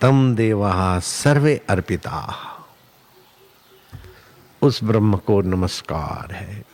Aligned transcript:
तम 0.00 0.34
देवा 0.34 0.98
सर्वे 0.98 1.66
अर्पिता। 1.68 2.34
उस 4.62 4.84
ब्रह्म 4.84 5.16
को 5.16 5.40
नमस्कार 5.40 6.32
है। 6.32 6.64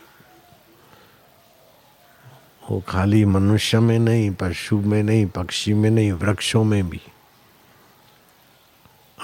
वो 2.71 2.83
खाली 2.87 3.25
मनुष्य 3.25 3.79
में 3.79 3.99
नहीं, 3.99 4.31
पशु 4.31 4.77
में 4.77 5.03
नहीं, 5.03 5.25
पक्षी 5.25 5.73
में 5.73 5.89
नहीं, 5.89 6.11
वृक्षों 6.11 6.63
में 6.63 6.89
भी। 6.89 7.01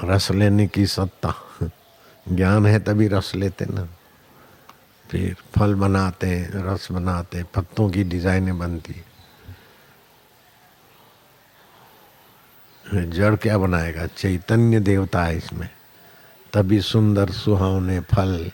रस 0.04 0.32
लेने 0.32 0.68
की 0.68 0.86
सत्ता, 0.86 1.36
ज्ञान 2.32 2.66
है 2.66 2.80
तभी 2.80 3.08
रस 3.08 3.36
लेते 3.36 3.66
ना। 3.66 3.90
फिर 5.12 5.34
फल 5.34 5.76
बनाते, 5.76 6.50
रस 6.52 6.92
बनाते, 6.92 7.44
पत्तों 7.44 7.90
की 7.90 8.04
डिजाइनें 8.04 8.60
बनती। 8.60 9.02
जड़ 12.94 13.36
क्या 13.36 13.58
बनाएगा? 13.58 14.06
चैतन्य 14.06 14.80
देवता 14.80 15.24
है 15.24 15.38
इसमें। 15.38 15.70
तभी 16.54 16.82
सुंदर 16.82 17.30
सुहावने 17.30 18.00
फल। 18.00 18.52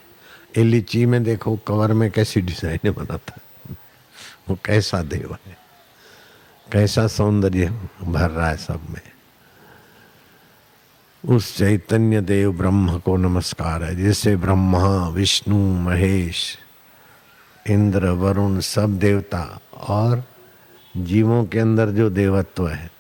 ए 0.57 0.63
लीची 0.63 1.05
में 1.05 1.23
देखो, 1.23 1.57
कवर 1.57 1.93
में 1.93 2.11
कैसी 2.11 2.41
डिजाइनें 2.41 2.93
बनाता 2.93 3.33
है। 3.37 3.77
वो 4.49 4.59
कैसा 4.65 5.03
देव 5.03 5.37
है? 5.47 5.57
कैसा 6.71 7.07
सौंदर्य 7.07 7.69
भर 8.03 8.29
रहा 8.29 8.49
है 8.49 8.57
सब 8.57 8.81
में। 8.89 9.01
उस 11.35 11.57
चैतन्य 11.57 12.21
देव 12.21 12.53
ब्रह्म 12.53 12.99
को 12.99 13.17
नमस्कार 13.17 13.83
है, 13.83 13.95
जैसे 13.95 14.35
ब्रह्मा, 14.35 15.09
विष्णु, 15.09 15.57
महेश, 15.57 16.57
इंद्र, 17.69 18.09
वरुण 18.09 18.59
सब 18.59 18.99
देवता 18.99 19.59
और 19.73 20.23
जीवों 20.97 21.45
के 21.45 21.59
अंदर 21.59 21.89
जो 21.89 22.09
देवत्व 22.09 22.67
है 22.67 22.98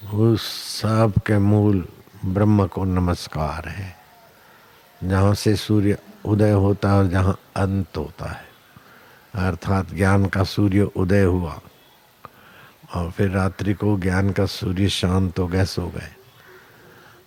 उस 0.00 0.42
सब 0.80 1.12
के 1.26 1.38
मूल 1.38 1.88
ब्रह्म 2.24 2.66
को 2.66 2.84
नमस्कार 2.84 3.68
है। 3.68 3.96
जहाँ 5.04 5.34
से 5.34 5.56
सूर्य 5.56 5.98
उदय 6.24 6.52
होता 6.52 6.90
है 6.90 6.98
और 6.98 7.06
जहाँ 7.06 7.38
अंत 7.56 7.96
होता 7.96 8.26
है। 8.26 8.44
अर्थात 9.34 9.90
ज्ञान 9.90 10.26
का 10.26 10.44
सूर्य 10.44 10.82
उदय 10.82 11.22
हुआ 11.22 11.60
और 12.94 13.10
फिर 13.10 13.30
रात्रि 13.30 13.74
को 13.74 13.98
ज्ञान 13.98 14.30
का 14.30 14.46
सूर्य 14.46 14.88
शांत 14.88 15.38
हो 15.38 15.46
गए, 15.46 15.64
सो 15.64 15.86
गए। 15.86 16.16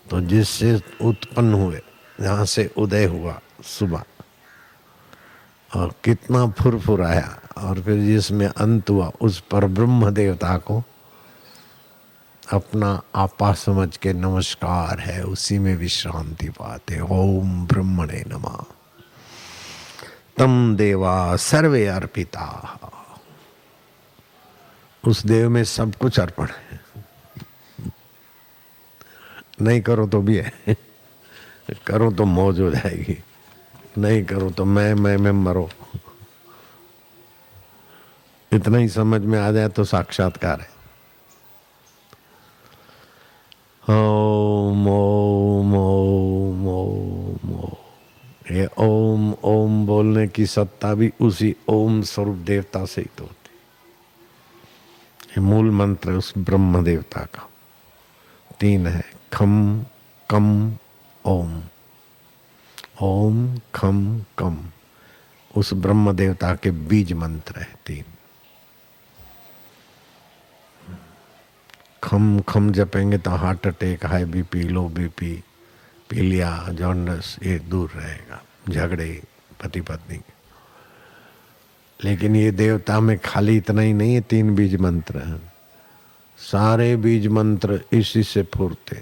तो 0.10 0.22
जिससे 0.22 0.82
उत्पन्न 1.02 1.54
हुए, 1.54 1.82
जहाँ 2.22 2.46
से 2.46 2.74
उदय 2.78 3.06
हुआ, 3.06 3.40
सुबह। 3.64 4.04
और 5.76 5.94
कितना 6.04 6.48
फुरफुराया 6.48 7.40
और 7.58 7.82
फिर 7.82 8.00
जिसमें 8.02 8.48
अंत 8.48 8.90
हुआ, 8.90 9.12
उस 9.22 9.40
पर 9.40 9.66
ब्रह्म 9.66 10.10
देवता 10.10 10.58
को 10.58 10.84
अपना 12.52 13.02
आपा 13.16 13.54
समझ 13.54 13.98
के 13.98 14.14
नमस्कार 14.14 15.00
है। 15.00 15.24
उसी 15.24 15.60
में 15.60 15.76
विश्रांति 15.76 16.50
पाते 16.50 17.00
ओम 17.00 17.68
ब्रह्मणे 17.68 18.24
नमा। 18.28 18.66
तम 20.38 20.76
देवा 20.76 21.36
सर्वे 21.36 21.88
अर्पिता। 21.88 22.80
उस 25.08 25.26
देव 25.26 25.50
में 25.50 25.64
सब 25.64 25.96
कुछ 25.96 26.20
अर्पण 26.20 26.48
है। 26.48 26.82
नहीं 29.62 29.82
करो 29.82 30.08
तो 30.08 30.22
भी 30.22 30.38
है। 30.38 30.78
करो 31.88 32.12
तो 32.12 32.26
मौज 32.26 32.60
हो 32.60 32.72
जाएगी। 32.72 33.24
नहीं 33.98 34.24
करो 34.26 34.50
तो 34.50 34.66
मैं 34.66 34.94
मैं 34.94 35.18
मैं 35.18 35.32
मरो। 35.32 35.70
इतना 38.54 38.78
ही 38.78 38.90
समझ 38.90 39.22
में 39.22 39.40
आ 39.40 39.52
जाए 39.52 39.70
तो 39.70 39.84
साक्षात्कार 39.84 40.62
है। 40.62 40.73
ओम 43.94 44.88
ओम 44.88 45.76
ओम 45.76 46.68
ओम 46.68 47.64
ये 48.56 48.68
ओम 48.78 49.34
ओम 49.44 49.86
बोलने 49.86 50.28
की 50.28 50.46
सत्ता 50.46 50.94
भी 50.94 51.14
उसी 51.22 51.56
ओम 51.68 52.02
स्वरूप 52.02 52.36
देवता 52.36 52.86
से 52.86 53.02
ही 53.02 53.08
तो 53.18 53.24
होती 53.24 53.34
ये 55.24 55.42
मूल 55.42 55.72
मंत्र 55.72 56.12
उस 56.12 56.34
ब्रह्म 56.38 56.84
देवता 56.84 57.22
का। 57.22 57.50
तीन 58.60 58.88
है, 58.88 59.04
खम, 59.34 59.86
कम, 60.30 60.74
ओम। 61.26 61.62
ओम, 63.02 63.58
खम, 63.76 64.22
कम। 64.38 64.58
उस 65.58 65.74
ब्रह्म 65.74 66.12
देवता 66.12 66.56
के 66.56 66.72
बीज 66.72 67.14
मंत्र 67.14 67.60
है 67.60 67.76
तीन। 67.86 68.13
खम 72.04 72.40
खम 72.48 72.72
जपेंगे 72.72 73.18
तो 73.18 73.32
heart 73.32 73.68
attack, 73.68 74.06
high 74.06 74.26
BP, 74.26 74.62
low 74.64 74.88
BP, 74.90 75.34
पीलिया, 76.10 76.52
जॉन्डस, 76.72 77.38
ये 77.44 77.58
दूर 77.60 77.90
रहेगा, 77.96 78.42
झगड़े 78.70 79.22
पति 79.64 79.82
पत्नी 79.82 80.18
के 80.18 80.32
लेकिन 82.00 82.36
ये 82.36 82.52
देवता 82.52 83.00
में 83.00 83.18
खाली 83.26 83.58
इतना 83.58 83.82
ही 83.82 83.94
नहीं 83.94 84.14
है 84.14 84.22
तीन 84.22 84.56
बीज 84.56 84.76
मंत्र 84.82 85.20
हैं। 85.20 85.42
सारे 86.40 86.96
बीज 86.98 87.28
मंत्र 87.28 87.80
इसी 87.94 88.24
से 88.24 88.44
फूरते 88.56 89.02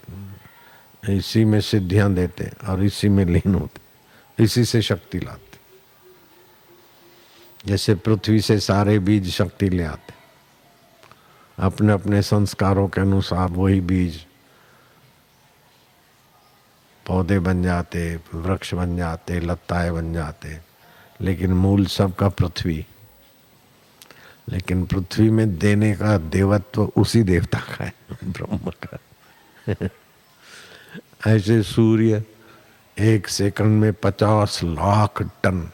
इसी 1.17 1.43
में 1.45 1.59
सिद्धियाँ 1.61 2.13
देते 2.13 2.49
और 2.69 2.83
इसी 2.83 3.09
में 3.09 3.25
लीन 3.25 3.55
होते 3.55 4.43
इसी 4.43 4.65
से 4.65 4.81
शक्ति 4.81 5.19
लाते 5.19 5.59
जैसे 7.65 7.95
पृथ्वी 7.95 8.41
से 8.41 8.59
सारे 8.59 8.97
बीज 8.99 9.29
शक्ति 9.33 9.69
ले 9.69 9.83
आते 9.83 10.13
अपने 11.61 11.93
अपने 11.93 12.21
संस्कारों 12.21 12.87
के 12.87 13.01
अनुसार 13.01 13.49
वही 13.49 13.81
बीज 13.81 14.25
पौधे 17.07 17.39
बन 17.39 17.63
जाते, 17.63 18.19
वृक्ष 18.33 18.73
बन 18.73 18.97
जाते, 18.97 19.39
लताएँ 19.39 19.91
बन 19.91 20.13
जाते। 20.13 20.59
लेकिन 21.21 21.53
मूल 21.53 21.85
सबका 21.85 22.29
पृथ्वी। 22.29 22.85
लेकिन 24.49 24.85
पृथ्वी 24.85 25.29
में 25.29 25.57
देने 25.57 25.95
का 25.95 26.17
देवत्व 26.17 26.83
उसी 26.83 27.23
देवता 27.23 27.59
का 27.59 27.83
है, 27.83 27.93
ब्रह्म 28.23 28.57
का। 28.57 28.99
ऐसे 31.27 31.63
सूर्य 31.63 32.23
एक 32.99 33.27
सेकंड 33.27 33.81
में 33.81 33.93
पचास 33.93 34.63
लाख 34.63 35.21
टन 35.21 35.71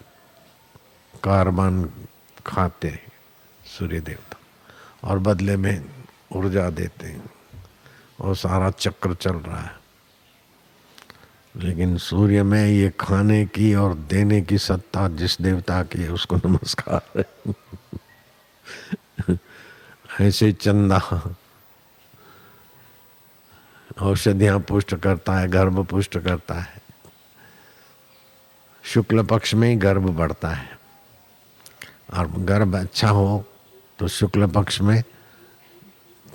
कार्बन 1.24 1.90
खाते 2.46 2.88
हैं 2.88 3.12
सूर्य 3.66 4.00
देवता 4.00 4.27
और 5.03 5.19
बदले 5.19 5.58
में 5.58 5.85
ऊर्जा 6.31 6.69
देते 6.69 7.08
हैं। 7.08 7.30
और 8.22 8.35
सारा 8.35 8.72
चक्र 8.72 9.13
चल 9.13 9.35
रहा 9.35 9.62
है। 9.62 9.78
लेकिन 11.56 11.97
सूर्य 11.97 12.44
में 12.44 12.68
ये 12.68 12.94
खाने 13.00 13.46
की 13.46 13.75
और 13.75 13.96
देने 13.96 14.41
की 14.41 14.58
सत्ता 14.58 15.08
जिस 15.08 15.41
देवता 15.41 15.84
की 15.84 16.02
है, 16.02 16.12
उसको 16.12 16.35
नमस्कार 16.35 17.25
ऐसे 20.22 20.52
चंदा। 20.52 21.35
औषधियाँ 24.02 24.59
पुष्ट 24.59 24.96
करता 24.96 25.34
है, 25.34 25.47
गर्भ 25.47 25.85
पुष्ट 25.85 26.19
करता 26.19 26.56
है। 26.56 26.81
शुक्ल 28.84 29.24
पक्ष 29.24 29.53
में 29.53 29.69
ही 29.69 29.75
गर्भ 29.75 30.09
बढ़ता 30.09 30.50
है। 30.50 30.79
और 32.14 32.28
गर्भ 32.31 32.75
अच्छा 32.75 33.09
हो 33.09 33.46
तो 34.00 34.08
शुक्ल 34.08 34.47
पक्ष 34.47 34.81
में 34.81 35.03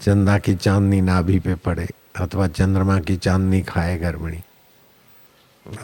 चंदा 0.01 0.39
की 0.39 0.55
चांदनी 0.57 1.01
नाभि 1.01 1.39
पे 1.39 1.55
पड़े, 1.55 1.89
अथवा 2.17 2.47
चंद्रमा 2.49 2.99
की 3.01 3.17
चांदनी 3.17 3.61
खाए 3.63 3.99
गर्भिणी। 3.99 4.43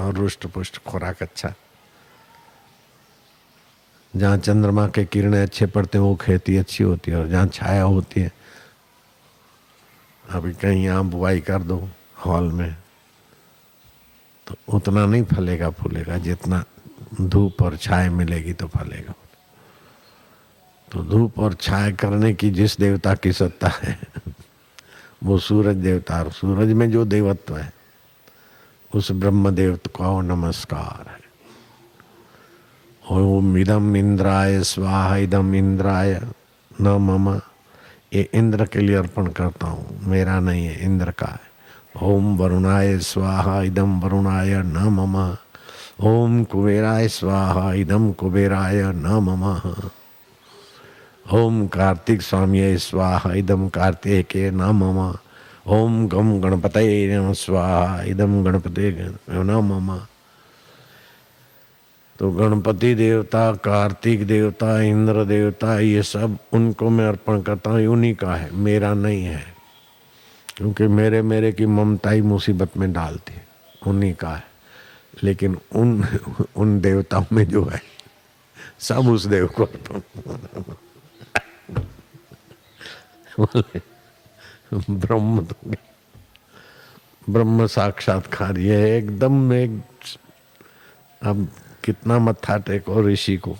और 0.00 0.14
रुष्ट 0.14 0.46
पुष्ट 0.46 0.78
खुराक 0.84 1.22
अच्छा। 1.22 1.52
जहाँ 4.14 4.38
चंद्रमा 4.38 4.86
के 4.88 5.04
किरणें 5.04 5.42
अच्छे 5.42 5.66
पड़ते 5.66 5.98
हैं, 5.98 6.04
वो 6.04 6.14
खेती 6.16 6.56
अच्छी 6.56 6.84
होती 6.84 7.10
है, 7.10 7.16
और 7.16 7.28
जहाँ 7.28 7.46
छाया 7.46 7.82
होती 7.82 8.20
है, 8.20 8.32
अभी 10.24 10.52
कहीं 10.54 10.84
यहाँ 10.84 11.04
बुआई 11.04 11.40
कर 11.40 11.62
दो 11.62 11.88
हॉल 12.18 12.52
में 12.52 12.76
तो 14.46 14.54
उतना 14.68 15.06
नहीं 15.06 15.24
फलेगा 15.24 15.70
फूलेगा, 15.70 16.18
जितना 16.18 16.64
धूप 17.20 17.62
और 17.62 17.76
छाया 17.76 18.10
मिलेगी 18.10 18.52
तो 18.52 18.66
फलेगा। 18.68 19.14
तो 20.92 21.02
धूप 21.02 21.38
और 21.38 21.54
छाया 21.54 21.90
करने 21.90 22.34
की 22.34 22.50
जिस 22.50 22.78
देवता 22.78 23.14
की 23.14 23.32
सत्ता 23.32 23.68
है, 23.68 23.98
वो 25.24 25.38
सूरज 25.38 25.76
देवता 25.76 26.22
और 26.22 26.30
सूरज 26.30 26.72
में 26.72 26.90
जो 26.90 27.04
देवत्व 27.04 27.56
है, 27.56 27.72
उस 28.94 29.12
ब्रह्म 29.12 29.50
देवता 29.50 29.90
को 29.96 30.20
नमस्कार 30.20 31.10
है। 31.10 31.28
ओम 33.10 33.58
इदम 33.58 33.96
इंद्राय, 33.96 34.62
स्वाहा 34.62 35.16
इदम 35.16 35.54
इंद्राय, 35.54 36.22
न 36.80 36.88
मम। 36.88 37.40
ये 38.12 38.30
इंद्र 38.34 38.64
के 38.64 38.78
लिए 38.78 38.96
अर्पण 38.96 39.26
करता 39.26 39.66
हूँ, 39.66 40.00
मेरा 40.02 40.40
नहीं 40.40 40.66
है, 40.66 40.84
इंद्र 40.84 41.10
का 41.10 41.26
है। 41.26 41.48
ओम 42.02 42.36
वरुणाय, 42.36 42.98
स्वाहा 42.98 43.62
इदम 43.62 44.00
वरुणाय, 44.00 44.54
न 44.54 44.78
मम। 44.78 45.36
ओम 46.08 46.44
कुबेराय, 46.44 47.08
स्वाहा 47.08 47.72
इदम 47.72 48.12
कुबेराय, 48.12 48.82
न 48.82 49.06
मम। 49.06 49.62
ओम 51.32 51.66
कार्तिक 51.66 52.22
स्वामी 52.22 52.78
स्वाहा 52.78 53.32
इदम 53.32 53.68
कार्तिक 53.68 54.36
न 54.36 54.56
मम 54.56 55.14
ओम 55.66 56.08
गम 56.08 56.40
गणपत 56.40 56.72
स्वाहा 57.34 58.02
इदम 58.02 58.44
गणपति 58.44 59.14
नम 59.30 60.00
तो 62.18 62.30
गणपति 62.30 62.94
देवता, 62.94 63.52
कार्तिक 63.52 64.26
देवता, 64.26 64.80
इंद्र 64.80 65.24
देवता, 65.24 65.80
ये 65.80 66.02
सब 66.02 66.38
उनको 66.52 66.90
मैं 66.90 67.08
अर्पण 67.08 67.42
करता 67.42 67.70
हूँ, 67.70 67.86
उन्हीं 67.86 68.14
का 68.14 68.34
है, 68.34 68.50
मेरा 68.54 68.94
नहीं 68.94 69.24
है। 69.24 69.44
क्योंकि 70.56 70.86
मेरे 70.86 71.22
मेरे 71.22 71.52
की 71.52 71.66
ममता 71.66 72.10
ही 72.10 72.22
मुसीबत 72.22 72.76
में 72.76 72.92
डालती 72.92 73.34
उन्हीं 73.86 74.14
का 74.14 74.30
है। 74.30 74.44
लेकिन 75.22 75.58
उन 75.74 76.04
उन 76.56 76.80
देवताओं 76.80 77.24
में 77.32 77.48
जो 77.48 77.64
है, 77.64 77.82
सब 78.78 79.08
उस 79.08 79.26
देव 79.26 79.46
को 79.46 79.64
अर्पण 79.64 80.74
ब्रह्म 84.90 85.44
तो 85.44 85.54
ब्रह्म 87.28 87.66
साक्षात्कार, 87.66 88.58
ये 88.58 88.96
एकदम 88.98 89.52
एक 89.52 89.80
अब 91.22 91.48
कितना 91.84 92.18
मत्था 92.18 92.56
टेको 92.58 93.02
ऋषि 93.02 93.36
को। 93.36 93.56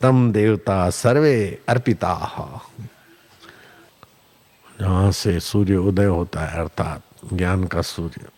तम 0.00 0.30
देवता 0.32 0.90
सर्वे 0.90 1.36
अर्पिता। 1.68 2.14
जहाँ 4.80 5.10
से 5.12 5.38
सूर्य 5.40 5.76
उदय 5.76 6.04
होता 6.04 6.40
है, 6.40 6.60
अर्थात 6.60 7.02
ज्ञान 7.32 7.64
का 7.64 7.82
सूर्य, 7.82 8.28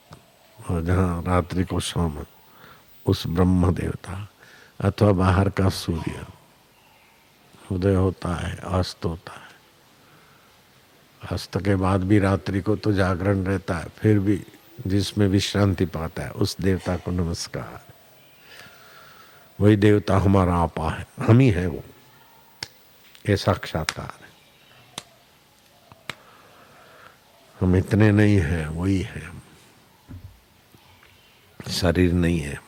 और 0.58 0.82
जहाँ 0.84 1.22
रात्रि 1.22 1.64
को 1.64 1.80
शाम 1.80 2.24
उस 3.06 3.26
ब्रह्म 3.26 3.72
देवता, 3.74 4.28
अथवा 4.80 5.12
बाहर 5.12 5.48
का 5.48 5.68
सूर्य। 5.68 6.26
उदय 7.74 7.94
होता 7.94 8.34
है, 8.34 8.56
अस्त 8.56 9.04
होता 9.04 9.32
है। 9.32 9.44
अस्त 11.32 11.58
के 11.58 11.76
बाद 11.76 12.02
भी 12.04 12.18
रात्रि 12.18 12.60
को 12.60 12.76
तो 12.76 12.92
जागरण 12.92 13.44
रहता 13.44 13.78
है, 13.78 13.88
फिर 13.88 14.18
भी 14.18 14.44
जिसमें 14.86 15.28
विश्रांति 15.28 15.84
पाता 15.84 16.22
है, 16.22 16.30
उस 16.30 16.56
देवता 16.60 16.96
को 16.96 17.10
नमस्कार। 17.10 17.82
वही 19.60 19.76
देवता 19.76 20.16
हमारा 20.16 20.54
आपा 20.54 20.90
है, 20.90 21.06
हम 21.18 21.38
ही 21.38 21.50
है 21.50 21.66
वो। 21.66 21.82
ये 23.28 23.36
साक्षात्कार 23.36 24.18
है। 24.20 24.32
हम 27.60 27.76
इतने 27.76 28.10
नहीं 28.12 28.36
है, 28.36 28.68
वही 28.68 29.00
है 29.00 29.32
शरीर 31.70 32.12
नहीं 32.12 32.40
है, 32.40 32.60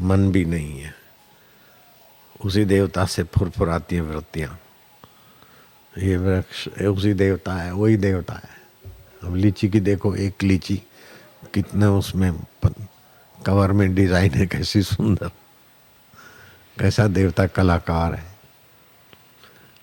मन 0.00 0.30
भी 0.32 0.44
नहीं 0.44 0.80
है। 0.80 0.99
उसी 2.40 2.64
देवता 2.64 3.04
से 3.06 3.22
फुरफुराती 3.24 3.96
है 3.96 4.02
वृत्तियाँ। 4.02 4.58
ये 5.94 6.16
वृक्ष 6.16 6.68
उसी 6.68 7.12
देवता 7.14 7.54
है, 7.54 7.72
वही 7.72 7.96
देवता 7.96 8.34
है। 8.34 8.58
अब 9.24 9.36
लीची 9.36 9.68
की 9.68 9.80
देखो, 9.80 10.14
एक 10.16 10.42
लीची 10.42 10.76
कितने 11.54 11.86
उसमें 11.88 12.32
कवर 13.38 13.72
में 13.72 13.94
डिज़ाइन 13.94 14.32
है, 14.32 14.46
कैसी 14.46 14.82
सुंदर। 14.82 15.30
कैसा 16.78 17.06
देवता 17.08 17.46
कलाकार 17.46 18.14
है। 18.14 18.28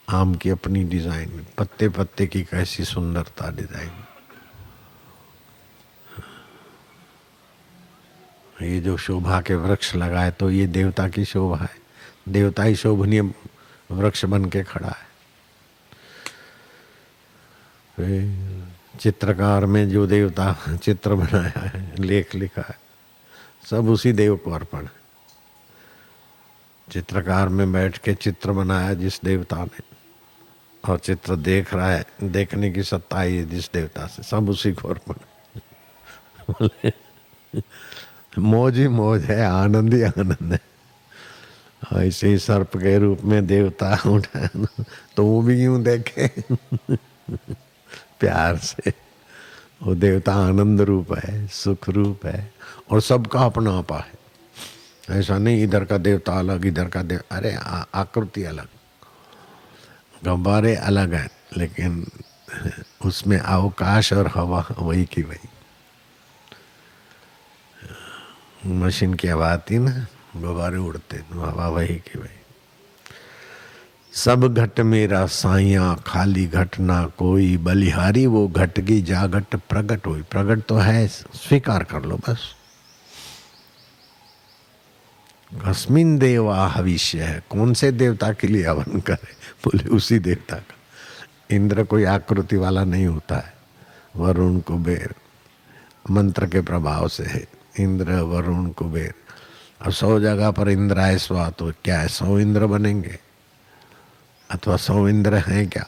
आम 0.09 0.35
की 0.35 0.49
अपनी 0.49 0.83
डिज़ाइन 0.83 1.45
पत्ते 1.57 1.89
पत्ते 1.89 2.27
की 2.27 2.41
कैसी 2.43 2.83
सुंदरता 2.85 3.49
डिज़ाइन। 3.51 3.91
ये 8.61 8.79
जो 8.79 8.95
शोभा 8.97 9.41
के 9.41 9.55
वृक्ष 9.55 9.95
लगाए 9.95 10.31
तो 10.31 10.49
ये 10.51 10.67
देवता 10.67 11.07
की 11.09 11.25
शोभा 11.25 11.57
है। 11.57 11.86
देवता 12.27 12.63
ही 12.63 12.75
शोभनीय 12.75 13.21
वृक्ष 13.91 14.25
बन 14.25 14.45
के 14.45 14.63
खड़ा 14.63 14.89
है। 14.89 15.05
चित्रकार 18.99 19.65
में 19.65 19.89
जो 19.89 20.05
देवता 20.07 20.55
चित्र 20.75 21.15
बनाया 21.15 21.59
है, 21.59 21.95
लेख 21.99 22.35
लिखा 22.35 22.61
है, 22.61 22.77
सब 23.65 23.89
उसी 23.89 24.11
देव 24.13 24.35
को 24.35 24.51
अर्पण 24.51 24.81
है। 24.81 24.91
चित्रकार 26.87 27.49
में 27.49 27.71
बैठ 27.71 27.97
के 27.97 28.13
चित्र 28.13 28.51
बनाया 28.51 28.93
जिस 28.93 29.19
देवता 29.23 29.63
ने, 29.63 29.81
और 30.83 30.99
चित्र 30.99 31.35
देख 31.35 31.73
रहा 31.73 31.91
है, 31.91 32.05
देखने 32.23 32.71
की 32.71 32.83
सत्ता 32.83 33.19
है 33.19 33.43
जिस 33.45 33.71
देवता 33.71 34.07
से, 34.07 34.23
सब 34.23 34.49
उसी 34.49 34.71
को 34.73 34.87
अर्पण 34.89 35.15
मौज 38.37 38.77
ही 38.77 38.87
मौज 38.87 39.23
है, 39.23 39.45
आनंद 39.45 39.93
ही 39.93 40.01
आनंद 40.03 40.53
है। 40.53 40.59
ऐसे 41.93 42.27
ही 42.27 42.37
सर्प 42.37 42.77
के 42.77 42.97
रूप 42.99 43.21
में 43.21 43.47
देवता 43.47 43.97
उठा 44.05 44.47
तो 45.15 45.25
वो 45.25 45.41
भी 45.41 45.63
यूँ 45.63 45.83
देखे। 45.83 46.27
प्यार 48.19 48.57
से। 48.57 48.93
वो 49.83 49.95
देवता 49.95 50.33
आनंद 50.33 50.81
रूप 50.81 51.13
है, 51.13 51.47
सुख 51.47 51.89
रूप 51.89 52.25
है, 52.25 52.53
और 52.91 53.01
सबका 53.01 53.39
अपना 53.39 53.77
आपा 53.77 53.97
है। 53.97 54.13
ऐसा 55.19 55.37
नहीं 55.37 55.63
इधर 55.63 55.85
का 55.85 55.97
देवता 55.97 56.39
अलग, 56.39 56.65
इधर 56.65 56.87
का 56.87 57.01
देव, 57.03 57.21
अरे 57.31 57.53
आकृति 57.95 58.43
अलग। 58.43 58.67
गब्बारे 60.23 60.75
अलग 60.75 61.13
है, 61.13 61.29
लेकिन 61.57 62.07
उसमें 63.05 63.37
अवकाश 63.39 64.13
और 64.13 64.27
हवा 64.27 64.67
वही 64.79 65.05
की 65.05 65.21
वही। 65.21 65.49
मशीन 68.65 69.13
की 69.13 69.27
आवाज़ 69.27 69.73
ना। 69.73 70.07
गुब्बारे 70.41 70.77
उड़ते 70.77 71.17
हवा 71.17 71.67
वही 71.67 71.95
की 71.95 72.19
वही 72.19 72.33
सब 74.13 74.53
घट 74.53 74.79
मेरा 74.79 75.25
साइया, 75.25 75.93
खाली 75.93 76.45
घटना 76.45 77.05
कोई, 77.05 77.57
बलिहारी 77.57 78.25
वो 78.25 78.47
घट 78.47 78.79
जा 78.79 79.27
घट 79.27 79.55
प्रगट 79.55 80.07
हुई। 80.07 80.21
प्रगट 80.21 80.61
तो 80.61 80.77
है, 80.77 81.07
स्वीकार 81.07 81.83
कर 81.83 82.01
लो 82.01 82.17
बस। 82.17 82.55
कस्मिन 85.67 86.17
देवा 86.17 86.67
भविष्य 86.69 87.21
है, 87.21 87.43
कौन 87.49 87.73
से 87.73 87.91
देवता 87.91 88.33
के 88.33 88.47
लिए 88.47 88.67
हवन 88.67 88.99
करे? 88.99 89.35
बोले, 89.63 89.83
उसी 89.83 90.19
देवता 90.19 90.55
का। 90.55 90.75
इंद्र 91.55 91.83
कोई 91.83 92.03
आकृति 92.03 92.55
वाला 92.55 92.83
नहीं 92.83 93.05
होता 93.05 93.35
है, 93.35 93.53
वरुण 94.15 94.59
कुबेर। 94.59 95.15
मंत्र 96.11 96.47
के 96.47 96.61
प्रभाव 96.61 97.07
से 97.07 97.23
है, 97.23 97.47
इंद्र, 97.79 98.11
वरुण 98.13 98.69
कुबेर। 98.69 99.13
और 99.81 99.91
सौ 99.93 100.19
जगह 100.19 100.51
पर 100.51 100.69
इंद्र 100.69 100.99
आय 100.99 101.17
स्वा 101.17 101.49
तो 101.49 101.71
क्या 101.83 101.99
है? 101.99 102.07
सौ 102.07 102.39
इंद्र 102.39 102.65
बनेंगे? 102.67 103.19
अथवा 104.49 104.77
सौ 104.77 105.07
इंद्र 105.07 105.35
हैं 105.39 105.67
क्या? 105.69 105.85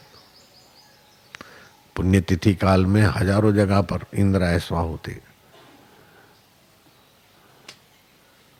पुण्यतिथि 1.95 2.53
काल 2.55 2.86
में 2.86 3.01
हज़ारों 3.05 3.51
जगह 3.53 3.81
पर 3.81 4.05
इंद्र 4.15 4.43
ऐसा 4.43 4.75
होते 4.75 5.12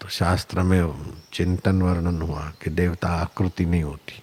तो 0.02 0.08
शास्त्र 0.10 0.62
में 0.62 1.14
चिंतन 1.34 1.82
वर्णन 1.82 2.22
हुआ 2.22 2.44
कि 2.62 2.70
देवता 2.70 3.08
आकृति 3.14 3.66
नहीं 3.66 3.84
होती 3.84 4.22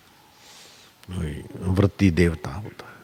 वृत्ति 1.09 2.11
देवता 2.11 2.51
होता 2.51 2.87
है। 2.87 2.95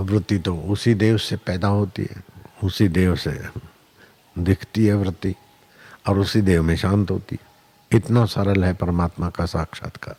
वृत्ति 0.00 0.38
तो 0.38 0.56
उसी 0.72 0.94
देव 0.94 1.16
से 1.18 1.36
पैदा 1.36 1.68
होती 1.68 2.02
है, 2.02 2.22
उसी 2.64 2.88
देव 2.88 3.16
से 3.16 3.30
दिखती 4.38 4.86
है 4.86 4.94
वृत्ति, 4.94 5.34
और 6.08 6.18
उसी 6.18 6.40
देव 6.40 6.62
में 6.62 6.76
शांत 6.76 7.10
होती 7.10 7.38
है। 7.42 7.48
इतना 7.98 8.24
सरल 8.24 8.64
है 8.64 8.74
परमात्मा 8.74 9.30
का 9.30 9.46
साक्षात्कार। 9.46 10.16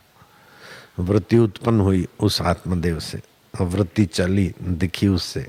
वृत्ति 1.03 1.37
उत्पन्न 1.37 1.79
हुई 1.79 2.07
उस 2.19 2.41
आत्मदेव 2.41 2.99
से, 2.99 3.21
वृत्ति 3.61 4.05
चली, 4.05 4.53
दिखी 4.61 5.07
उससे, 5.07 5.47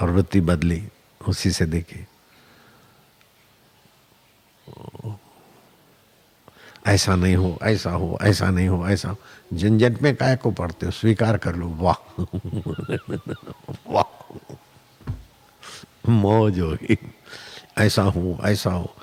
और 0.00 0.10
वृत्ति 0.10 0.40
बदली, 0.40 0.88
उसी 1.28 1.50
से 1.50 1.66
दिखी। 1.66 2.06
ऐसा 6.86 7.16
नहीं 7.16 7.36
हो, 7.36 7.58
ऐसा 7.62 7.90
हो, 7.90 8.18
ऐसा 8.22 8.50
नहीं 8.50 8.68
हो, 8.68 8.88
ऐसा 8.88 9.08
हो। 9.08 9.16
झंझट 9.54 10.02
में 10.02 10.16
काय 10.16 10.36
को 10.36 10.50
पढ़ते 10.50 10.86
हो? 10.86 10.92
स्वीकार 10.92 11.38
कर 11.38 11.56
लो। 11.56 11.68
वाह। 11.68 12.22
वाह। 13.86 14.38
मौज 16.08 16.60
होगी। 16.60 16.98
ऐसा 17.78 18.02
हो 18.02 18.38
ऐसा 18.44 18.70
हो। 18.70 18.94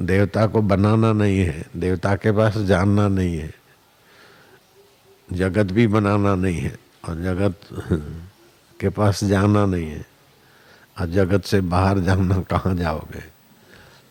देवता 0.00 0.46
को 0.46 0.62
बनाना 0.62 1.12
नहीं 1.12 1.38
है, 1.38 1.66
देवता 1.76 2.16
के 2.16 2.32
पास 2.32 2.56
जानना 2.58 3.08
नहीं 3.08 3.36
है, 3.38 3.54
जगत 5.32 5.72
भी 5.72 5.86
बनाना 5.86 6.34
नहीं 6.34 6.60
है, 6.60 6.78
और 7.08 7.14
जगत 7.22 7.60
के 8.80 8.88
पास 8.88 9.24
जाना 9.24 9.66
नहीं 9.66 9.90
है, 9.90 10.06
और 11.00 11.06
जगत 11.06 11.44
से 11.44 11.60
बाहर 11.60 11.98
जाना 11.98 12.40
कहाँ 12.50 12.74
जाओगे? 12.74 13.24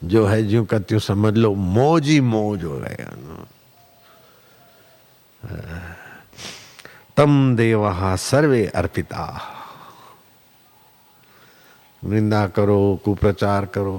जो 0.03 0.25
है 0.27 0.43
जो 0.43 0.65
का 0.65 0.79
त्यों 0.79 0.99
समझ 0.99 1.33
लो, 1.37 1.55
मौज 1.55 2.07
ही 2.07 2.21
मौज 2.21 2.63
हो 2.63 2.79
गया 2.79 3.11
तम 7.17 7.55
देवा 7.55 8.15
सर्वे 8.15 8.65
अर्पिता। 8.67 9.53
निंदा 12.03 12.47
करो, 12.47 12.99
कुप्रचार 13.05 13.65
करो 13.65 13.97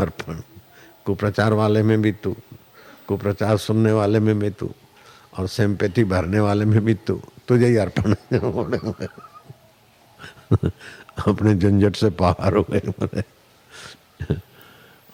अर्पण 0.00 0.40
कुप्रचार 1.04 1.52
वाले 1.52 1.82
में 1.82 2.00
भी 2.02 2.12
तू, 2.12 2.36
कुप्रचार 3.08 3.56
सुनने 3.56 3.92
वाले 3.92 4.20
में 4.20 4.38
भी 4.38 4.50
तू, 4.50 4.70
और 5.38 5.46
सिंपैथी 5.46 6.04
भरने 6.04 6.40
वाले 6.40 6.64
में 6.64 6.80
भी 6.84 6.94
तू, 6.94 7.20
तुझे 7.48 7.66
ही 7.66 7.76
अर्पण 7.76 8.14
अपने 11.26 11.54
झंझट 11.54 11.96
से 11.96 12.10
पार 12.10 12.56
हो 12.56 12.66
गए 12.70 13.22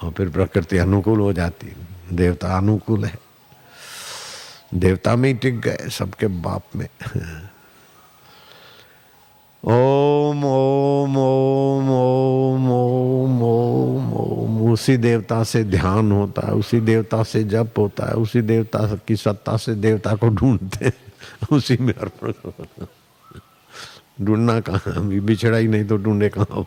और 0.02 0.11
फिर 0.11 0.28
प्रकृति 0.28 0.78
अनुकूल 0.78 1.20
हो 1.20 1.32
जाती 1.32 1.73
देवता 2.12 2.56
अनुकूल 2.56 3.04
है। 3.04 3.18
देवता 4.75 5.16
में 5.16 5.28
ही 5.28 5.34
टिक 5.34 5.61
गए 5.61 5.88
सबके 5.90 6.26
बाप 6.26 6.76
में। 6.76 6.88
ओम 9.64 10.44
ओम 10.44 11.16
ओम 11.16 11.90
ओम 11.90 12.71
ओम 12.73 13.42
ओम 13.42 14.12
ओम। 14.12 14.73
उसी 14.73 14.97
देवता 14.97 15.44
से 15.44 15.64
ध्यान 15.64 16.12
होता 16.12 16.47
है, 16.47 16.54
उसी 16.54 16.80
देवता 16.80 17.23
से 17.23 17.44
जप 17.44 17.75
होता 17.78 18.06
है, 18.06 18.14
उसी 18.14 18.40
देवता 18.42 18.94
की 19.09 19.16
सत्ता 19.16 19.56
से 19.56 19.75
देवता 19.75 20.14
को 20.14 20.28
ढूंढते 20.28 20.92
उसी 21.52 21.76
में 21.80 21.94
अर्पण 21.94 22.33
ढूंढना 24.21 24.61
कहाँ 24.61 24.94
अभी 24.97 25.21
बिछड़ा 25.21 25.56
ही 25.56 25.68
नहीं 25.68 25.85
तो 25.85 25.97
ढूंढे 25.97 26.28
कहाँ 26.28 26.66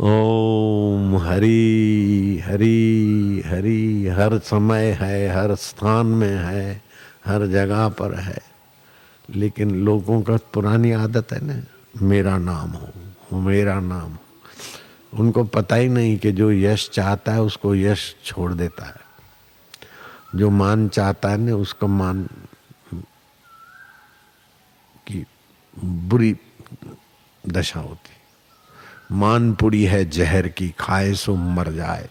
ओम, 0.00 1.16
हरी 1.16 2.38
हरी 2.38 3.42
हरी। 3.46 4.06
हर 4.06 4.38
समय 4.38 4.98
है, 5.00 5.28
हर 5.28 5.54
स्थान 5.54 6.06
में 6.06 6.36
है, 6.36 6.82
हर 7.26 7.46
जगह 7.46 7.88
पर 7.88 8.14
है। 8.14 8.45
लेकिन 9.30 9.70
लोगों 9.70 10.22
का 10.22 10.36
पुरानी 10.36 10.92
आदत 10.92 11.32
है 11.32 11.44
ना, 11.44 11.62
मेरा 12.02 12.38
नाम 12.38 12.70
हो 12.70 12.88
मेरा 13.32 13.80
नाम 13.80 14.12
हो। 14.12 14.18
उनको 15.14 15.44
पता 15.44 15.76
ही 15.76 15.88
नहीं 15.88 16.18
कि 16.18 16.32
जो 16.32 16.52
यश 16.52 16.90
चाहता 16.90 17.32
है, 17.32 17.42
उसको 17.42 17.74
यश 17.74 18.16
छोड़ 18.24 18.52
देता 18.52 18.86
है। 18.86 19.00
जो 20.34 20.50
मान 20.50 20.88
चाहता 20.88 21.28
है 21.28 21.36
ना, 21.36 21.56
उसको 21.56 21.86
मान 21.86 22.28
की 25.08 25.26
बुरी 25.84 26.36
दशा 27.48 27.80
होती 27.80 28.10
मान 29.12 29.54
पुड़ी 29.54 29.84
है 29.84 30.10
जहर 30.10 30.48
की, 30.48 30.74
खाए 30.78 31.14
सो 31.14 31.36
मर 31.36 31.72
जाए। 31.72 32.10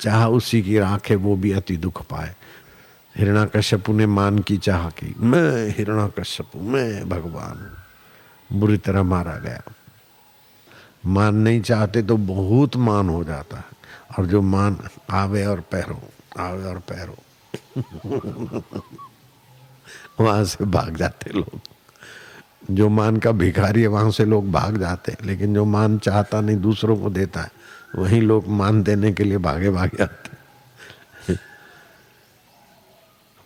चाह 0.00 0.26
उसी 0.26 0.62
की 0.62 0.78
राखे, 0.78 1.14
वो 1.14 1.36
भी 1.36 1.52
अति 1.52 1.76
दुख 1.76 2.02
पाए। 2.02 2.36
हिरणा 3.18 3.44
कश्यपु 3.44 3.92
ने 3.92 4.06
मान 4.06 4.38
की 4.38 4.56
चाह 4.56 4.90
की, 4.90 5.14
मैं 5.18 5.68
हिरणा 5.68 6.08
कश्यपु 6.08 6.58
मैं 6.58 7.08
भगवान 7.08 7.76
बुरी 8.58 8.76
तरह 8.76 9.02
मारा 9.02 9.36
गया। 9.36 9.62
मान 11.06 11.34
नहीं 11.34 11.60
चाहते 11.60 12.02
तो 12.02 12.16
बहुत 12.16 12.76
मान 12.76 13.08
हो 13.08 13.24
जाता 13.24 13.56
है। 13.56 13.64
और 14.18 14.26
जो 14.26 14.42
मान, 14.42 14.78
आवे 15.10 15.46
और 15.46 15.60
पैरो, 15.60 16.02
आवे 16.38 16.64
और 16.64 16.78
पैरो, 16.78 17.16
वहाँ 20.20 20.44
से 20.44 20.64
भाग 20.64 20.96
जाते 20.96 21.30
लोग। 21.30 21.60
जो 22.70 22.88
मान 22.88 23.16
का 23.16 23.32
भिखारी 23.32 23.80
है, 23.80 23.86
वहाँ 23.86 24.10
से 24.10 24.24
लोग 24.24 24.52
भाग 24.52 24.78
जाते 24.78 25.12
हैं। 25.12 25.26
लेकिन 25.26 25.54
जो 25.54 25.64
मान 25.64 25.98
चाहता 25.98 26.40
नहीं, 26.40 26.56
दूसरों 26.56 26.96
को 26.96 27.10
देता 27.10 27.40
है, 27.40 27.52
वहीं 27.94 28.22
लोग 28.22 28.48
मान 28.48 28.82
देने 28.82 29.12
के 29.12 29.24
लिए 29.24 29.38
भागे 29.38 29.70
भागे 29.70 30.02
आते 30.02 30.37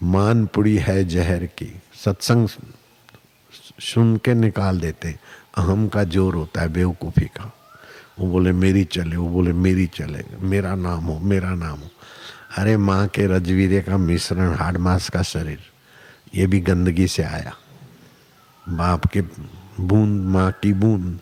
मान 0.02 0.46
पुड़ी 0.46 0.76
है 0.76 1.04
जहर 1.04 1.46
की। 1.46 1.80
सत्संग 2.04 2.48
सुन 3.80 4.16
के 4.16 4.34
निकाल 4.34 4.80
देते। 4.80 5.14
अहम 5.58 5.88
का 5.88 6.04
ज़ोर 6.04 6.34
होता 6.34 6.60
है 6.60 6.68
बेवकूफ़ी 6.68 7.26
का। 7.26 7.52
वो 8.18 8.26
बोले, 8.26 8.52
मेरी 8.52 8.84
चले। 8.84 9.16
वो 9.16 9.28
बोले, 9.28 9.52
मेरी 9.52 9.86
चले। 9.86 10.24
मेरा 10.40 10.74
नाम 10.74 11.04
हो, 11.04 11.18
मेरा 11.18 11.54
नाम 11.54 11.78
हो। 11.78 11.90
अरे 12.58 12.76
माँ 12.76 13.06
के 13.08 13.26
रजवीरे 13.26 13.80
का 13.80 13.96
मिश्रण 13.96 14.54
हाड 14.54 14.76
मास 14.76 15.08
का 15.08 15.22
शरीर, 15.22 15.58
ये 16.34 16.46
भी 16.46 16.60
गंदगी 16.60 17.06
से 17.08 17.22
आया। 17.22 17.52
बाप 18.66 19.06
के 19.06 19.20
बूंद, 19.80 20.20
माँ 20.26 20.50
की 20.52 20.72
बूंद, 20.72 21.18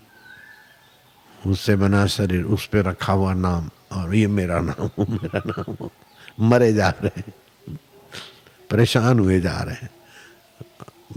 उससे 1.47 1.77
बना 1.77 2.07
शरीर, 2.07 2.43
उस 2.45 2.67
पर 2.67 2.79
रखा 2.79 3.13
हुआ 3.13 3.35
नाम, 3.35 3.71
और 3.93 4.15
ये 4.15 4.27
मेरा 4.27 4.59
नाम 4.61 4.87
हो, 4.99 5.07
मेरा 5.11 5.43
नाम 5.47 5.75
हो। 5.81 5.91
मरे 6.41 6.73
जा 6.73 6.89
रहे 6.91 7.21
हैं। 7.21 7.35
परेशान 8.71 9.19
हुए 9.19 9.41
जा 9.41 9.63
रहे 9.63 9.75
हैं। 9.75 9.91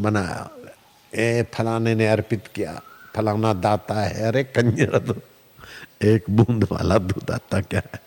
बनाया 0.01 0.49
ए, 1.15 1.43
फलाने 1.53 1.95
ने 1.95 2.07
अर्पित 2.07 2.47
किया। 2.47 2.81
फलाना 3.15 3.53
दाता 3.53 3.93
है, 3.93 4.27
अरे 4.27 4.43
कंजर 4.43 4.97
तो 4.99 5.15
एक 6.01 6.25
बूंद 6.29 6.67
वाला 6.71 6.97
दो 6.97 7.21
दाता 7.25 7.61
क्या 7.61 7.81
है? 7.93 8.01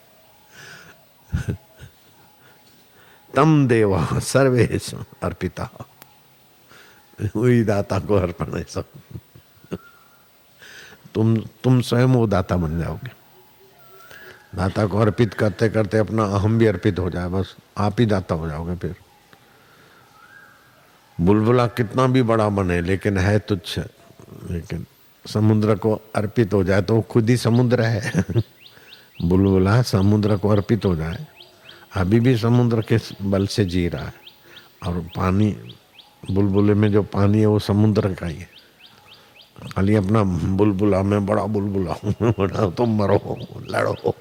तम 3.34 3.68
देवा 3.68 4.18
सर्वेश 4.18 4.94
अर्पिता। 5.22 5.70
वही 7.36 7.64
दाता 7.64 7.98
को 7.98 8.14
अर्पण 8.14 8.56
है 8.56 8.64
सब। 8.68 8.84
तुम 11.14 11.36
तुम 11.36 11.80
स्वयं 11.80 12.06
वो 12.06 12.26
दाता 12.26 12.56
बन 12.56 12.80
जाओगे। 12.80 13.10
दाता 14.54 14.86
को 14.86 14.98
अर्पित 14.98 15.34
करते 15.34 15.68
करते 15.68 15.98
अपना 15.98 16.24
अहम 16.24 16.58
भी 16.58 16.66
अर्पित 16.66 16.98
हो 16.98 17.10
जाए, 17.10 17.28
बस 17.28 17.56
आप 17.78 18.00
ही 18.00 18.06
दाता 18.06 18.34
हो 18.34 18.48
जाओगे 18.48 18.76
फिर। 18.76 18.96
बुलबुला 21.20 21.66
कितना 21.66 22.06
भी 22.06 22.22
बड़ा 22.22 22.48
बने, 22.48 22.80
लेकिन 22.80 23.18
है 23.18 23.38
तुच्छ। 23.38 23.80
लेकिन 24.50 24.86
समुद्र 25.26 25.74
को 25.74 26.00
अर्पित 26.14 26.54
हो 26.54 26.64
जाए 26.64 26.82
तो 26.82 26.94
वो 26.94 27.02
खुद 27.02 27.30
ही 27.30 27.36
समुद्र 27.36 27.80
है। 27.82 28.24
बुलबुला 29.24 29.82
समुद्र 29.82 30.36
को 30.36 30.48
अर्पित 30.48 30.84
हो 30.84 30.96
जाए। 30.96 31.26
अभी 31.96 32.20
भी 32.20 32.36
समुद्र 32.36 32.82
के 32.82 32.98
बल 33.22 33.46
से 33.46 33.64
जी 33.64 33.88
रहा 33.88 34.04
है। 34.04 34.14
और 34.86 35.08
पानी, 35.16 35.56
बुलबुले 36.30 36.74
में 36.74 36.92
जो 36.92 37.02
पानी 37.02 37.40
है, 37.40 37.46
वो 37.46 37.58
समुद्र 37.58 38.14
का 38.14 38.26
ही 38.26 38.36
है। 38.36 38.48
खाली 39.76 39.94
अपना 39.94 40.22
बुलबुला, 40.24 41.02
में 41.02 41.26
बड़ा 41.26 41.42
बुलबुला 41.42 41.92
हूँ। 41.92 42.14
बड़ा, 42.22 42.70
तुम 42.70 42.96
मरो, 42.96 43.36
लड़ो। 43.70 44.14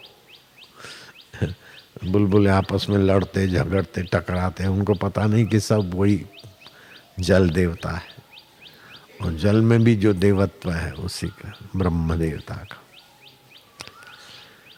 बुलबुले 2.11 2.49
आपस 2.49 2.85
में 2.89 2.97
लड़ते, 2.97 3.47
झगड़ते, 3.47 4.03
टकराते, 4.03 4.67
उनको 4.67 4.93
पता 4.93 5.25
नहीं 5.25 5.45
कि 5.45 5.59
सब 5.59 5.91
वही 5.93 6.25
जल 7.19 7.49
देवता 7.49 7.89
है। 7.89 8.15
और 9.21 9.33
जल 9.33 9.61
में 9.61 9.83
भी 9.83 9.95
जो 9.95 10.13
देवत्व 10.13 10.71
है, 10.71 10.91
उसी 10.91 11.27
का, 11.27 11.57
ब्रह्म 11.75 12.15
देवता 12.15 12.55
का। 12.55 12.81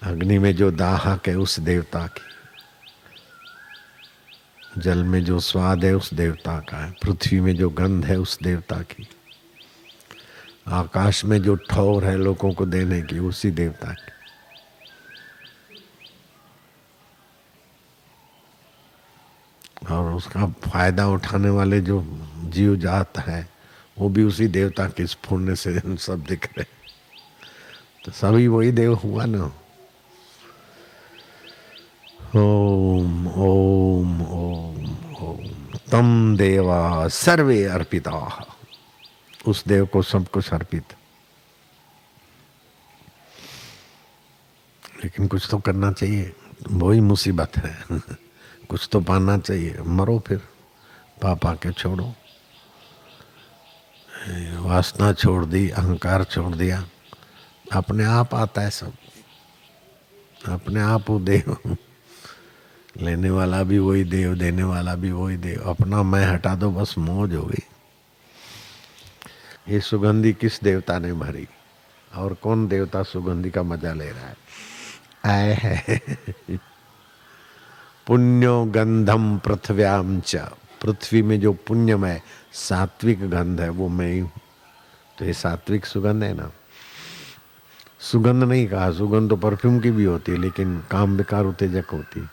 अग्नि 0.03 0.39
में 0.39 0.55
जो 0.55 0.71
दाहक 0.71 1.27
है, 1.27 1.35
उस 1.35 1.59
देवता 1.59 2.07
की। 2.07 2.27
जल 4.81 5.03
में 5.03 5.25
जो 5.25 5.39
स्वाद 5.39 5.85
है, 5.85 5.95
उस 5.95 6.13
देवता 6.13 6.59
का 6.59 6.85
है। 6.85 6.91
पृथ्वी 6.91 7.39
में 7.39 7.55
जो 7.55 7.69
गंध 7.69 8.05
है, 8.05 8.17
उस 8.17 8.39
देवता 8.43 8.81
की। 8.81 9.07
आकाश 10.67 11.25
में 11.25 11.41
जो 11.41 11.55
ठौर 11.55 12.05
है, 12.05 12.17
लोगों 12.17 12.53
को 12.53 12.65
देने 12.65 13.01
की, 13.01 13.19
उसी 13.19 13.51
देवता 13.51 13.93
की। 13.93 14.11
और 19.85 20.13
उसका 20.13 20.47
फ़ायदा 20.47 21.07
उठाने 21.07 21.49
वाले 21.49 21.81
जो 21.81 22.26
जीव 22.57 22.75
जात 22.75 23.17
है, 23.19 23.49
वो 23.99 24.09
भी 24.09 24.23
उसी 24.23 24.47
देवता 24.47 24.87
के 24.89 25.07
स्फूर्ण 25.07 25.55
से 25.55 25.79
सब 25.97 26.23
दिख 26.23 26.45
रहे 26.45 26.65
तो 28.05 28.11
सभी 28.11 28.47
वही 28.47 28.71
देव 28.71 28.93
हुआ 28.93 29.25
ना। 29.25 29.45
ओम 32.35 33.27
ओम 33.27 34.21
ओम 34.21 34.81
ओम। 35.15 35.77
तम 35.91 36.37
देवा 36.37 37.07
सर्वे 37.07 37.63
अर्पिता। 37.65 38.15
उस 39.47 39.63
देव 39.67 39.85
को 39.85 40.01
सब 40.01 40.27
कुछ 40.27 40.49
अर्पित। 40.53 40.93
लेकिन 45.03 45.27
कुछ 45.27 45.47
तो 45.51 45.57
करना 45.59 45.91
चाहिए। 45.91 46.33
वही 46.71 47.01
मुसीबत 47.01 47.57
है। 47.57 47.77
कुछ 48.69 48.89
तो 48.91 49.01
पाना 49.01 49.37
चाहिए। 49.37 49.77
मरो 49.87 50.19
फिर। 50.27 50.37
पापा 51.21 51.53
के 51.53 51.71
छोड़ो। 51.71 52.13
वासना 54.59 55.13
छोड़ 55.13 55.45
दी, 55.45 55.69
अहंकार 55.69 56.23
छोड़ 56.23 56.55
दिया। 56.55 56.85
अपने 57.73 58.03
आप 58.03 58.35
आता 58.35 58.61
है 58.61 58.69
सब। 58.69 58.93
अपने 60.47 60.79
आप 60.79 61.09
वो 61.09 61.19
देव। 61.19 61.77
लेने 63.01 63.29
वाला 63.29 63.63
भी 63.63 63.79
वही 63.79 64.03
देव, 64.03 64.35
देने 64.35 64.63
वाला 64.63 64.95
भी 64.95 65.11
वही 65.11 65.37
देव। 65.37 65.69
अपना 65.69 66.03
मैं 66.03 66.25
हटा 66.25 66.55
दो, 66.55 66.71
बस 66.71 66.95
मौज 66.97 67.33
हो 67.33 67.43
गई। 67.43 67.63
ये 69.73 69.79
सुगंधी 69.79 70.33
किस 70.33 70.63
देवता 70.63 70.99
ने 70.99 71.13
भरी? 71.13 71.47
और 72.15 72.33
कौन 72.33 72.67
देवता 72.67 73.03
सुगंधी 73.03 73.49
का 73.49 73.63
मज़ा 73.63 73.93
ले 73.93 74.11
रहा 74.11 74.27
है? 74.27 74.37
आए 75.25 75.53
है। 75.61 76.01
पुण्यो 78.07 78.65
गंधम 78.65 79.37
पृथ्व्याम 79.37 80.19
च। 80.19 80.35
पृथ्वी 80.81 81.21
में 81.21 81.39
जो 81.39 81.53
पुण्यमय 81.53 82.21
सात्विक 82.57 83.29
गंध 83.29 83.61
है, 83.61 83.69
वो 83.69 83.87
मैं 83.87 84.11
ही 84.11 84.19
हूँ। 84.19 84.31
तो 85.19 85.25
ये 85.25 85.33
सात्विक 85.33 85.85
सुगंध 85.85 86.23
है 86.23 86.33
ना। 86.33 86.51
सुगंध 87.99 88.43
नहीं 88.43 88.67
कहा, 88.67 88.91
सुगंध 88.91 89.29
तो 89.29 89.35
परफ्यूम 89.35 89.79
की 89.79 89.91
भी 89.91 90.03
होती 90.03 90.31
है, 90.31 90.37
लेकिन 90.37 90.83
काम 90.91 91.17
विकार 91.17 91.45
उत्तेजक 91.45 91.89
होती 91.89 92.27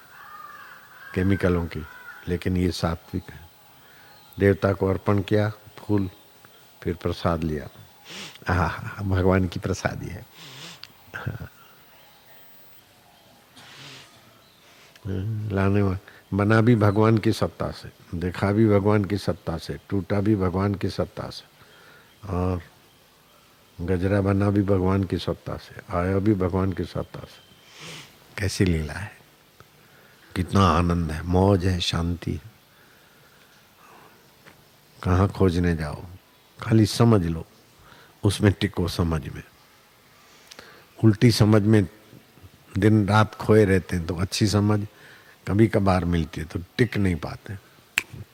केमिकलों 1.15 1.67
की। 1.67 1.87
लेकिन 2.29 2.57
ये 2.57 2.71
सात्विक 2.71 3.23
है। 3.31 3.41
देवता 4.39 4.73
को 4.73 4.87
अर्पण 4.87 5.23
किया, 5.23 5.53
फूल, 5.79 6.11
फिर 6.83 6.95
प्रसाद 6.95 7.45
लिया। 7.45 7.69
हाँ 8.55 8.97
भगवान 9.03 9.49
की 9.49 9.61
प्रसादी 9.61 10.07
है। 10.07 10.27
लाने 15.51 15.97
बना 16.37 16.61
भी 16.61 16.77
भगवान 16.77 17.19
की 17.19 17.33
सत्ता 17.33 17.71
से। 17.71 18.04
देखा 18.15 18.53
भी 18.53 18.67
भगवान 18.67 19.05
की 19.05 19.19
सत्ता 19.19 19.57
से, 19.57 19.79
टूटा 19.89 20.21
भी 20.21 20.37
भगवान 20.37 20.75
की 20.75 20.89
सत्ता 20.89 21.31
से, 21.31 21.45
और 22.29 22.63
गजरा 23.81 24.21
बना 24.21 24.51
भी 24.51 24.63
भगवान 24.63 25.05
की 25.05 25.19
सत्ता 25.19 25.57
से, 25.57 25.97
आया 25.97 26.19
भी 26.19 26.35
भगवान 26.35 26.73
की 26.73 26.85
सत्ता 26.85 27.21
से। 27.21 27.43
कैसी 28.39 28.65
लीला 28.65 28.93
है? 28.93 29.13
कितना 30.37 30.67
आनंद 30.67 31.13
है, 31.13 31.23
मौज 31.23 31.67
है, 31.67 31.81
शांति 31.81 32.33
है। 32.33 32.53
कहाँ 35.03 35.29
खोजने 35.29 35.77
जाओ? 35.77 36.05
खाली 36.61 36.87
समझ 36.87 37.27
लो, 37.27 37.47
उसमें 38.25 38.53
टिको 38.53 38.89
समझ 38.89 39.29
में। 39.29 39.43
उल्टी 41.05 41.31
समझ 41.31 41.63
में 41.63 41.87
दिन 42.79 43.09
रात 43.09 43.35
खोए 43.35 43.65
रहते 43.65 43.97
हैं 43.97 44.07
तो 44.07 44.15
अच्छी 44.15 44.47
समझ 44.47 44.87
कभी 45.49 45.69
कभार 45.69 46.05
मिलती 46.05 46.41
है 46.41 46.47
तो 46.47 46.61
टिक 46.77 46.97
नहीं 46.97 47.17
पाते। 47.17 47.74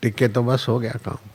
टिके 0.02 0.28
तो 0.28 0.42
बस 0.42 0.66
हो 0.68 0.78
गया 0.78 0.92
काम। 1.04 1.28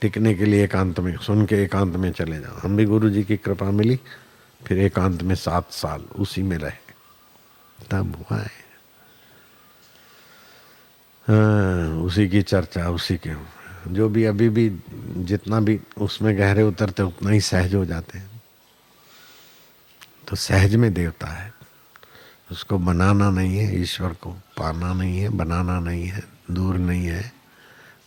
टिकने 0.00 0.34
के 0.34 0.44
लिए 0.44 0.64
एकांत 0.64 1.00
में 1.00 1.16
सुन 1.16 1.46
के 1.46 1.62
एकांत 1.62 1.96
में 1.96 2.10
चले 2.12 2.38
जाओ। 2.40 2.58
हम 2.58 2.76
भी 2.76 2.84
गुरु 2.84 3.10
जी 3.10 3.22
की 3.22 3.36
कृपा 3.36 3.70
मिली 3.70 3.98
फिर 4.66 4.78
एकांत 4.78 5.22
में 5.22 5.34
सात 5.34 5.72
साल 5.72 6.00
उसी 6.00 6.42
में 6.42 6.56
रहे। 6.58 6.80
तब 7.90 8.16
हुआ 8.16 8.38
है। 8.38 8.60
हाँ, 11.26 12.02
उसी 12.02 12.28
की 12.28 12.42
चर्चा 12.42 12.88
उसी 12.90 13.16
के 13.16 13.34
जो 13.94 14.08
भी 14.08 14.24
अभी 14.24 14.48
भी 14.48 14.68
जितना 15.24 15.60
भी 15.60 15.80
उसमें 15.98 16.38
गहरे 16.38 16.62
उतरते 16.62 17.02
उतना 17.02 17.30
ही 17.30 17.40
सहज 17.40 17.74
हो 17.74 17.84
जाते 17.84 18.18
हैं। 18.18 18.42
तो 20.28 20.36
सहज 20.36 20.74
में 20.76 20.92
देवता 20.94 21.26
है। 21.26 21.52
उसको 22.50 22.78
बनाना 22.78 23.30
नहीं 23.30 23.58
है 23.58 23.80
ईश्वर 23.80 24.12
को 24.12 24.30
पाना 24.30 24.92
नहीं 24.94 25.18
है 25.18 25.28
बनाना 25.28 25.80
नहीं 25.80 26.06
है। 26.06 26.31
दूर 26.50 26.74
नहीं 26.74 27.06
है 27.06 27.32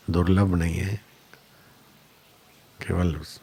दुर्लभ 0.10 0.56
नहीं 0.56 0.76
है 0.76 0.96
केवल 2.88 3.16
उस, 3.16 3.42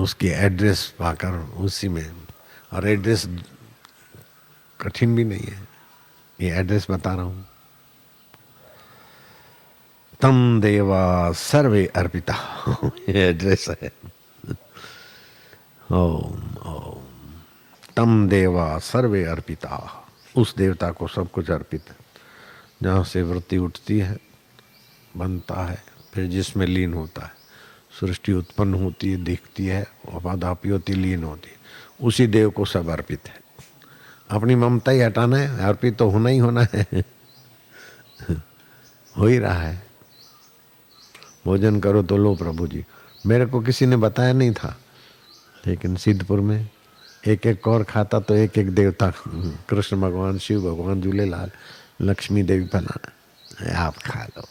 उसकी 0.00 0.28
एड्रेस 0.28 0.94
पाकर 0.98 1.32
उसी 1.34 1.88
में 1.88 2.26
और 2.72 2.88
एड्रेस 2.88 3.26
कठिन 4.80 5.16
भी 5.16 5.24
नहीं 5.24 5.44
है। 5.44 5.68
ये 6.40 6.50
एड्रेस 6.50 6.86
बता 6.90 7.14
रहा 7.14 7.22
हूँ। 7.22 7.46
तम 10.20 10.60
देवा 10.60 11.32
सर्वे 11.32 11.86
अर्पिता। 11.86 12.34
ये 13.08 13.28
एड्रेस 13.28 13.68
है। 13.68 13.92
ओम 15.92 16.56
ओम। 16.56 17.04
तम 17.96 18.28
देवा 18.28 18.78
सर्वे 18.78 19.24
अर्पिता। 19.24 20.06
उस 20.36 20.54
देवता 20.56 20.90
को 20.90 21.08
सब 21.08 21.30
कुछ 21.30 21.50
अर्पित 21.50 21.84
है। 21.88 21.96
जहाँ 22.84 23.04
से 23.04 23.22
वृत्ति 23.22 23.58
उठती 23.58 23.98
है, 23.98 24.18
बनता 25.16 25.66
है, 25.66 25.84
फिर 26.14 26.26
जिसमें 26.26 26.66
लीन 26.66 26.94
होता 26.94 27.22
है। 27.22 27.32
सृष्टि 28.00 28.32
उत्पन्न 28.32 28.74
होती 28.74 29.10
है, 29.10 29.16
दिखती 29.16 29.66
है 29.66 29.86
वफादापी 30.14 30.68
होती 30.68 30.92
लीन 30.92 31.24
होती 31.24 31.48
है। 31.48 31.56
उसी 32.06 32.26
देव 32.26 32.50
को 32.50 32.64
सब 32.64 32.88
अर्पित 32.88 33.20
है। 33.28 33.40
अपनी 34.30 34.54
ममता 34.54 34.92
ही 34.92 35.00
हटाना 35.00 35.36
है, 35.36 35.64
अर्पित 35.64 35.96
तो 35.96 36.10
होना 36.10 36.28
ही 36.30 36.38
होना 36.38 36.66
है। 36.74 37.04
हो 39.18 39.26
ही 39.26 39.38
रहा 39.38 39.62
है। 39.62 39.86
भोजन 41.44 41.80
करो 41.80 42.02
तो 42.02 42.16
लो 42.16 42.34
प्रभु 42.34 42.66
जी। 42.66 42.84
मेरे 43.26 43.46
को 43.46 43.60
किसी 43.60 43.86
ने 43.86 43.96
बताया 43.96 44.32
नहीं 44.32 44.52
था, 44.52 44.80
लेकिन 45.66 45.96
सिद्धपुर 45.96 46.40
में 46.40 46.68
एक 47.26 47.46
एक 47.46 47.68
और 47.68 47.84
खाता 47.84 48.20
तो 48.20 48.34
एक 48.34 48.58
एक 48.58 48.70
देवता, 48.70 49.12
कृष्ण 49.68 50.00
भगवान, 50.00 50.38
शिव 50.38 50.60
भगवान, 50.60 51.02
झूलेलाल 51.02 51.50
लक्ष्मी 52.02 52.42
देवी 52.42 52.64
बना 52.64 53.10
आप 53.76 53.98
खा 53.98 54.24
लो। 54.24 54.44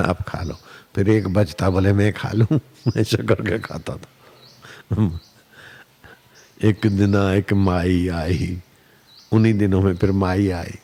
आप 0.04 0.22
खा 0.22 0.42
लो। 0.42 0.54
फिर 0.94 1.08
एक 1.08 1.28
बचता 1.28 1.70
बोले, 1.70 1.92
मैं 1.92 2.12
खा 2.12 2.32
लूँ? 2.32 2.60
ऐसा 2.96 3.22
करके 3.22 3.58
खाता 3.58 3.96
था। 3.96 4.06
एक 6.62 6.80
दिन 6.86 7.14
एक 7.14 7.52
माई 7.52 8.08
आई। 8.08 8.62
उन्हीं 9.32 9.54
दिनों 9.54 9.82
में 9.82 9.96
फिर 9.96 10.12
माई 10.12 10.50
आई। 10.50 10.78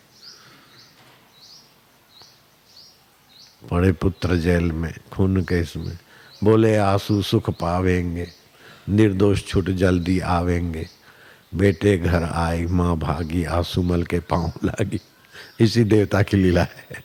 पड़े 3.70 3.92
पुत्र 3.92 4.36
जेल 4.36 4.72
में, 4.72 4.94
खून 5.12 5.42
के 5.42 5.60
इसमें 5.60 5.98
बोले, 6.44 6.76
आँसू 6.76 7.22
सुख 7.22 7.50
पावेंगे, 7.50 8.28
निर्दोष 8.88 9.44
छुट 9.46 9.70
जल्दी 9.70 10.20
आवेंगे। 10.20 10.88
बेटे 11.54 11.98
घर 11.98 12.22
आई, 12.22 12.66
माँ 12.66 12.96
भागी, 12.96 13.44
आँसू 13.44 13.82
मल 13.82 14.04
के 14.04 14.20
पाँव 14.20 14.52
लागी। 14.64 15.00
इसी 15.60 15.84
देवता 15.84 16.22
की 16.22 16.36
लीला 16.36 16.62
है। 16.62 17.04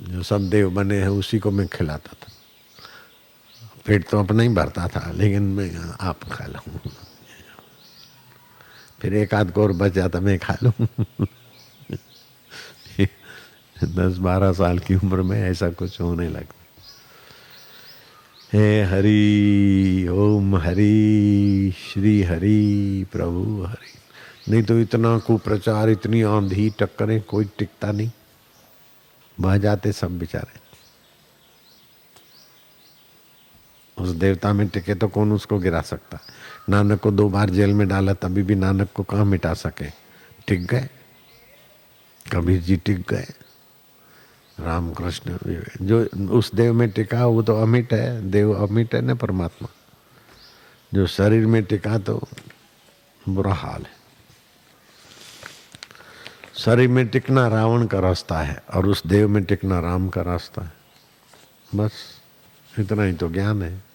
जो 0.00 0.22
सब 0.22 0.50
देव 0.50 0.70
बने 0.70 1.00
हैं, 1.00 1.08
उसी 1.08 1.38
को 1.38 1.50
मैं 1.50 1.68
खिलाता 1.68 2.12
था। 2.12 2.32
पेट 3.86 4.08
तो 4.08 4.20
अपना 4.20 4.42
ही 4.42 4.48
भरता 4.48 4.88
था, 4.88 5.12
लेकिन 5.12 5.42
मैं 5.42 5.96
आप 6.00 6.24
खा 6.24 6.46
लूँ। 6.46 6.78
फिर 9.02 9.14
एक 9.14 9.34
आध 9.34 9.50
को 9.50 9.62
और 9.62 9.72
बच 9.72 9.92
जाता, 9.92 10.20
मैं 10.20 10.38
खा 10.38 10.56
लूँ। 10.62 10.72
दस 13.84 14.16
बारह 14.16 14.52
साल 14.52 14.78
की 14.78 14.94
उम्र 14.94 15.22
में 15.22 15.42
ऐसा 15.42 15.70
कुछ 15.70 16.00
होने 16.00 16.28
लगता 16.28 16.54
हे 18.52 18.82
हरि, 18.82 20.08
ओम 20.10 20.56
हरि, 20.56 21.74
श्री 21.92 22.22
हरि, 22.22 23.06
प्रभु 23.12 23.64
हरि। 23.64 23.99
नहीं 24.50 24.62
तो 24.62 24.78
इतना 24.78 25.18
कुप्रचार, 25.18 25.90
इतनी 25.90 26.22
आंधी, 26.22 26.70
टक्करें, 26.70 27.20
कोई 27.22 27.44
टिकता 27.44 27.92
नहीं। 27.92 28.10
बह 29.40 29.56
जाते 29.58 29.92
सब 29.92 30.18
बेचारे। 30.18 30.60
उस 34.02 34.08
देवता 34.08 34.52
में 34.52 34.68
टिके 34.68 34.94
तो 34.94 35.08
कौन 35.08 35.32
उसको 35.32 35.58
गिरा 35.58 35.80
सकता? 35.80 36.18
नानक 36.68 37.00
को 37.00 37.10
दो 37.10 37.28
बार 37.28 37.50
जेल 37.50 37.74
में 37.74 37.88
डाला, 37.88 38.14
तभी 38.14 38.42
भी 38.42 38.54
नानक 38.54 38.88
को 38.94 39.02
कहाँ 39.02 39.24
मिटा 39.24 39.54
सके? 39.54 39.90
टिक 40.46 40.66
गए। 40.66 40.88
कबीर 42.32 42.60
जी 42.60 42.76
टिक 42.76 43.00
गए। 43.10 43.26
राम 44.60 44.92
कृष्ण 44.92 45.38
जो 45.82 46.04
उस 46.30 46.54
देव 46.54 46.74
में 46.74 46.90
टिका, 46.90 47.26
वो 47.26 47.42
तो 47.42 47.62
अमिट 47.62 47.92
है। 47.92 48.30
देव 48.30 48.66
अमिट 48.66 48.94
है 48.94 49.00
ना 49.00 49.14
परमात्मा। 49.14 49.68
जो 50.94 51.06
शरीर 51.06 51.46
में 51.46 51.64
टिका 51.64 51.98
तो 51.98 52.28
बुरा 53.28 53.54
हाल 53.54 53.82
है। 53.82 53.99
शरीर 56.64 56.88
में 56.88 57.08
टिकना 57.08 57.48
रावण 57.48 57.86
का 57.86 58.00
रास्ता 58.00 58.38
है 58.38 58.62
और 58.74 58.86
उस 58.86 59.06
देव 59.06 59.28
में 59.28 59.44
टिकना 59.44 59.80
राम 59.80 60.08
का 60.08 60.22
रास्ता 60.22 60.62
है। 60.62 60.72
बस, 61.74 61.92
इतना 62.78 63.02
ही 63.02 63.12
तो 63.12 63.28
ज्ञान 63.28 63.62
है। 63.62 63.89